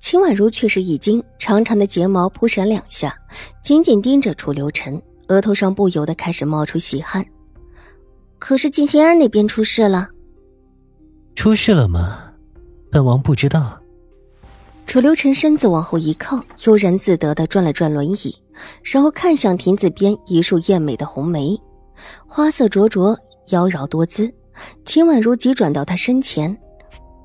[0.00, 3.14] 秦婉如却是一惊，长长的睫毛扑闪两下，
[3.62, 7.24] 紧紧盯着楚留臣，额头上不由得开始冒出细汗。
[8.38, 10.08] 可是静心安那边出事了，
[11.34, 12.32] 出事了吗？
[12.90, 13.78] 本王不知道。
[14.86, 18.34] 楚留臣身子往后一靠，悠然自得的转了转轮椅，
[18.82, 21.56] 然后看向亭子边一束艳美的红梅，
[22.26, 23.16] 花色灼灼，
[23.50, 24.32] 妖娆多姿。
[24.84, 26.58] 秦婉如急转到他身前：“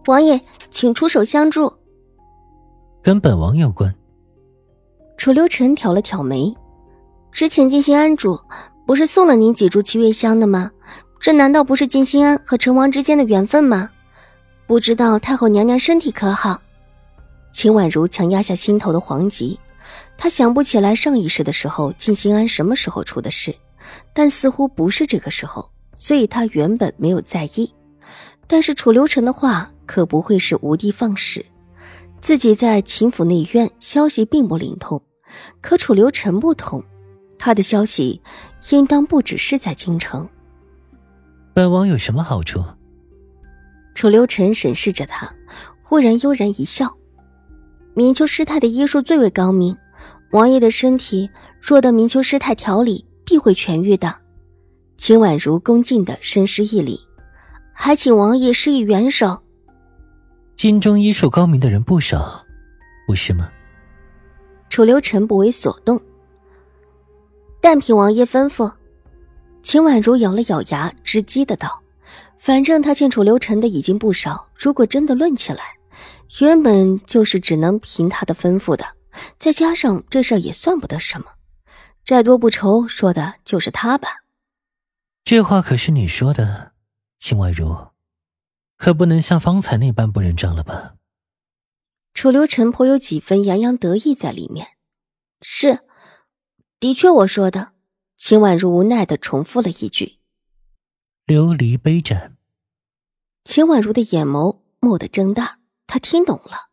[0.05, 0.39] 王爷，
[0.70, 1.73] 请出手相助。”
[3.05, 3.93] 跟本王有关。
[5.15, 6.51] 楚留臣挑了挑眉，
[7.31, 8.35] 之前静心安主
[8.87, 10.71] 不是送了您几株七月香的吗？
[11.20, 13.91] 这难道不是静心安和成王之间的缘分吗？
[14.65, 16.59] 不知道太后娘娘身体可好？
[17.53, 19.59] 秦婉如强压下心头的惶急，
[20.17, 23.55] 她想不起来上一世的时候静心安什么时候出的事，
[24.15, 27.71] 但似乎不是这个时候，所以她原本没有在意。
[28.47, 31.45] 但是楚留臣的话可不会是无的放矢。
[32.26, 34.99] 自己在秦府内院消息并不灵通，
[35.62, 36.84] 可楚留臣不同，
[37.37, 38.20] 他的消息
[38.71, 40.27] 应当不只是在京城。
[41.53, 42.63] 本王有什么好处？
[43.93, 45.31] 楚留臣审视着他，
[45.84, 46.98] 忽然悠然一笑
[47.93, 49.77] ：“明秋师太的医术最为高明，
[50.31, 51.29] 王爷的身体
[51.62, 54.12] 若得明秋师太调理，必会痊愈的。”
[54.98, 56.99] 秦婉如恭敬的深施一礼，
[57.71, 59.43] 还请王爷施以援手。
[60.55, 62.45] 京中医术高明的人不少，
[63.05, 63.51] 不是吗？
[64.69, 66.01] 楚留臣不为所动。
[67.62, 68.73] 但凭王爷吩咐，
[69.62, 71.84] 秦婉如咬了咬牙，直击的道
[72.38, 75.75] ：“反正他欠楚留臣的已经不少，如果真的论起来，
[76.40, 78.85] 原本就是只能凭他的吩咐的。
[79.38, 81.28] 再加上这事儿也算不得什么，
[82.03, 84.07] 债多不愁，说的就是他吧？
[85.24, 86.72] 这话可是你说的，
[87.19, 87.75] 秦婉如。”
[88.78, 90.96] 可不能像方才那般不认账了吧？
[92.13, 94.68] 楚留臣颇有几分洋洋得意在里面。
[95.41, 95.80] 是，
[96.80, 97.74] 的确我说的。
[98.18, 100.19] 秦婉如无奈的重复了一句
[101.28, 102.38] ：“琉璃杯盏。”
[103.44, 106.69] 秦婉如的眼眸蓦地睁大，她听懂了。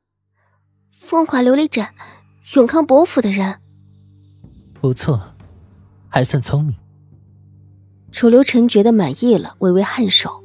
[0.89, 1.95] 风华琉璃盏，
[2.55, 3.61] 永康伯府的人。
[4.73, 5.35] 不错，
[6.09, 6.77] 还算聪明。
[8.13, 10.42] 楚留臣觉得满意了，微微颔首。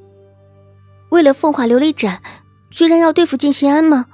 [1.09, 2.21] 为了凤华琉璃盏，
[2.69, 4.05] 居然要对付静心安吗？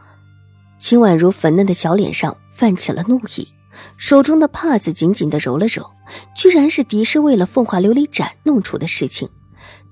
[0.77, 3.47] 秦婉如粉嫩的小脸上泛起了怒意，
[3.97, 5.89] 手中的帕子紧紧的揉了揉。
[6.35, 9.27] 居然是狄氏为了凤华琉璃盏弄出的事情，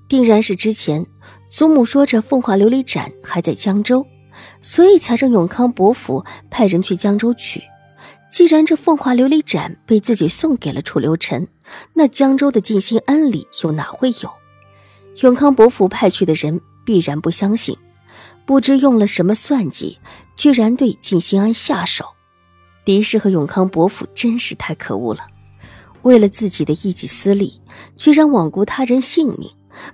[0.06, 1.04] 定然是之前
[1.50, 4.06] 祖母说着凤华琉璃盏还在江州，
[4.60, 7.62] 所以才让永康伯府派人去江州取。
[8.30, 11.48] 既然这凤华琉璃盏被自己送给了楚留臣，
[11.94, 14.30] 那江州的静心安里又哪会有？
[15.22, 16.60] 永康伯府派去的人。
[16.84, 17.76] 必然不相信，
[18.44, 19.98] 不知用了什么算计，
[20.36, 22.04] 居然对静心安下手。
[22.84, 25.26] 狄氏和永康伯府真是太可恶了，
[26.02, 27.60] 为了自己的一己私利，
[27.96, 29.50] 居然罔顾他人性命，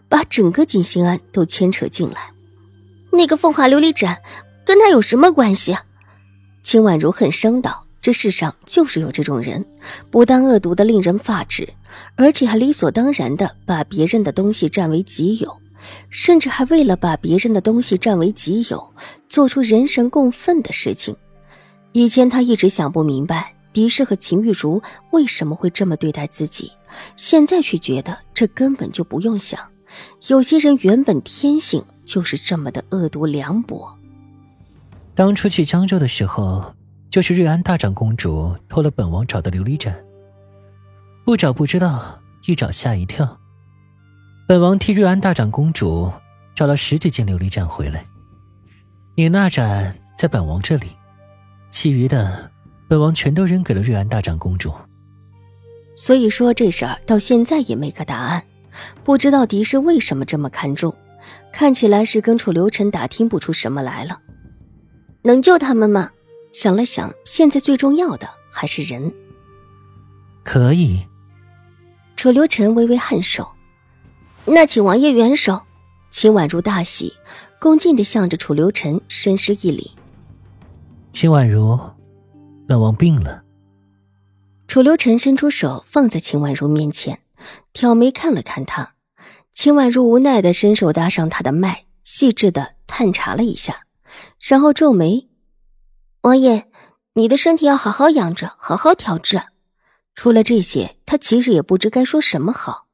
[0.08, 2.32] 把整个静心安都牵扯进来。
[3.12, 4.18] 那个凤华琉璃盏
[4.64, 5.76] 跟他有什么关系？
[6.62, 9.64] 秦婉如恨声道：“这世上就是有这种人，
[10.10, 11.68] 不但恶毒的令人发指，
[12.16, 15.54] 而且还理所当然的把别人的东西占为己有。”
[16.10, 18.92] 甚至还为了把别人的东西占为己有，
[19.28, 21.14] 做出人神共愤的事情。
[21.92, 26.72] 以前他一直想不明白，狄氏和秦玉茹为什么会这么对待自己，
[27.16, 29.58] 现在却觉得这根本就不用想。
[30.28, 33.96] 有些人原本天性就是这么的恶毒凉薄。
[35.14, 36.74] 当初去江州的时候，
[37.10, 39.98] 就是瑞安大长公主偷了本王找的琉璃盏，
[41.24, 43.38] 不找不知道，一找吓一跳。
[44.48, 46.10] 本王替瑞安大长公主
[46.54, 48.06] 找了十几件琉璃盏回来，
[49.14, 50.86] 你那盏在本王这里，
[51.68, 52.50] 其余的
[52.88, 54.72] 本王全都扔给了瑞安大长公主。
[55.94, 58.42] 所以说这事儿到现在也没个答案，
[59.04, 60.96] 不知道狄氏为什么这么看重，
[61.52, 64.18] 看起来是跟楚留臣打听不出什么来了。
[65.24, 66.10] 能救他们吗？
[66.52, 69.12] 想了想，现在最重要的还是人。
[70.42, 71.06] 可以。
[72.16, 73.46] 楚留臣微微颔首。
[74.48, 75.62] 那请王爷援手。
[76.10, 77.12] 秦婉如大喜，
[77.60, 79.92] 恭敬的向着楚留臣深施一礼。
[81.12, 81.78] 秦婉如，
[82.66, 83.42] 本王病了。
[84.66, 87.20] 楚留臣伸出手放在秦婉如面前，
[87.72, 88.94] 挑眉看了看他。
[89.52, 93.84] 秦婉如无奈的伸手搭上他的脉，细致的探查了一下，
[94.40, 95.28] 然后皱眉
[96.22, 96.68] ：“王爷，
[97.14, 99.42] 你的身体要好好养着，好好调治。”
[100.16, 102.87] 除了这些，他其实也不知该说什么好。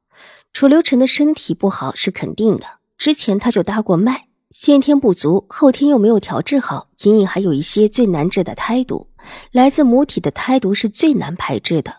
[0.55, 2.65] 楚留臣的身体不好是肯定的，
[2.97, 9.09] 之前他就搭过脉，先天不足，后天又没有调治好，隐隐还有一些最难治的胎毒。
[9.51, 11.97] 来自母体的胎毒是最难排治的，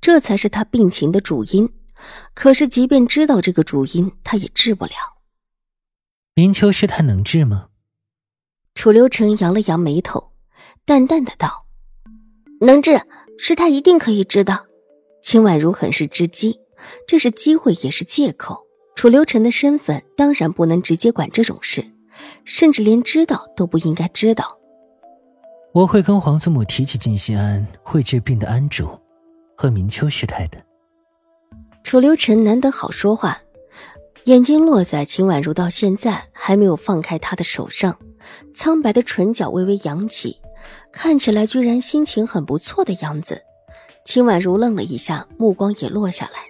[0.00, 1.68] 这才是他病情的主因。
[2.32, 4.92] 可是，即便知道这个主因，他也治不了。
[6.36, 7.70] 明秋师太能治吗？
[8.76, 10.30] 楚留臣扬了扬眉头，
[10.84, 11.66] 淡淡的道
[12.62, 13.02] ：“能治，
[13.36, 14.66] 师太一定可以治的。”
[15.20, 16.60] 秦婉如很是知机，
[17.06, 18.66] 这是机会，也是借口。
[18.94, 21.84] 楚留臣的身份当然不能直接管这种事，
[22.44, 24.58] 甚至连知道都不应该知道。
[25.72, 28.88] 我会跟皇祖母提起静心庵会治病的庵主
[29.54, 30.56] 和明秋师太的。
[31.84, 33.38] 楚留臣难得好说话，
[34.24, 37.98] 眼睛落在秦婉如到现在还没有放开他的手上，
[38.54, 40.40] 苍白的唇角微微扬起，
[40.90, 43.42] 看起来居然心情很不错的样子。
[44.06, 46.40] 秦婉如愣了一下，目光也落下来，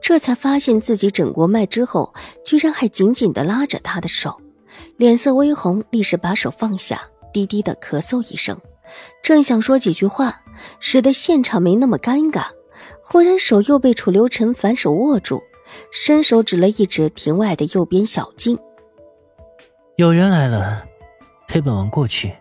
[0.00, 2.14] 这才发现自己诊过脉之后，
[2.44, 4.40] 居然还紧紧的拉着他的手，
[4.96, 7.02] 脸色微红，立时把手放下。
[7.32, 8.58] 低低的咳嗽一声，
[9.22, 10.40] 正想说几句话，
[10.80, 12.46] 使得现场没那么尴尬，
[13.02, 15.42] 忽然手又被楚留臣反手握住，
[15.92, 18.58] 伸手指了一指庭外的右边小径
[19.96, 20.86] ：“有人来了，
[21.46, 22.32] 陪本王过去。”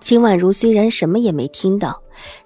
[0.00, 2.00] 秦婉如虽然什么也没听到，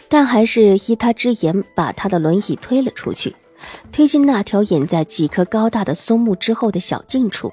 [0.09, 3.37] 但还是依他之言，把他的轮椅推了出去，
[3.91, 7.53] 推进那条隐在几棵高大的松木之后的小径处，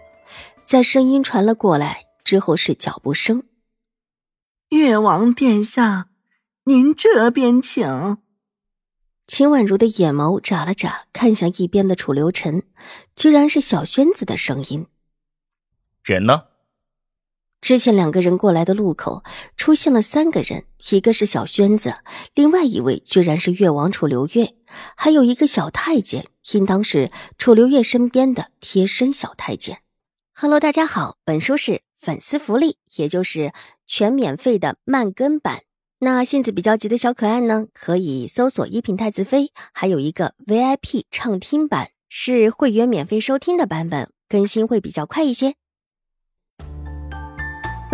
[0.63, 3.43] 在声音传了过来之后是脚步声。
[4.69, 6.07] 越王殿下，
[6.65, 8.17] 您这边请。
[9.27, 12.63] 秦婉如的眼眸眨了眨，看向一边的楚留臣，
[13.15, 14.87] 居然是小轩子的声音。
[16.03, 16.43] 人呢？
[17.65, 19.23] 之前两个人过来的路口
[19.57, 21.95] 出现了三个人，一个是小轩子，
[22.35, 24.53] 另外一位居然是越王楚留月，
[24.95, 27.09] 还有一个小太监，应当是
[27.39, 29.79] 楚留月身边的贴身小太监。
[30.35, 33.51] Hello，大家好，本书是粉丝福利，也就是。
[33.87, 35.61] 全免费的慢更版，
[35.99, 45.55] 那性子比较急的小可爱呢，可以搜索“一品太子妃”，还有一个 VIP 畅听版，是会员免费收听的版本，更新会比较快一些。